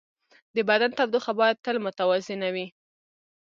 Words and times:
د 0.55 0.57
بدن 0.69 0.91
تودوخه 0.97 1.31
باید 1.39 1.61
تل 1.65 1.77
متوازنه 1.85 2.47
وي. 2.55 2.67